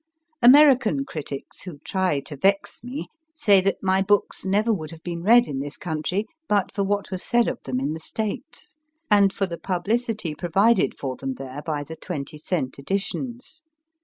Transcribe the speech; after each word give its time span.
American 0.41 1.05
critics 1.05 1.61
who 1.61 1.77
try 1.85 2.19
to 2.21 2.35
vex 2.35 2.83
me 2.83 3.07
say 3.35 3.61
that 3.61 3.83
my 3.83 4.01
books 4.01 4.43
never 4.43 4.73
would 4.73 4.89
have 4.89 5.03
been 5.03 5.21
read 5.21 5.45
in 5.45 5.59
this 5.59 5.77
country 5.77 6.25
but 6.47 6.71
for 6.73 6.83
what 6.83 7.11
was 7.11 7.21
said 7.21 7.47
of 7.47 7.61
them 7.65 7.79
in 7.79 7.93
the 7.93 7.99
States, 7.99 8.77
and 9.11 9.31
for 9.31 9.45
the 9.45 9.59
publicity 9.59 10.33
provided 10.33 10.97
for 10.97 11.15
them 11.17 11.35
there 11.35 11.61
by 11.63 11.83
the 11.83 11.95
twenty 11.95 12.39
cent 12.39 12.79
editions. 12.79 13.61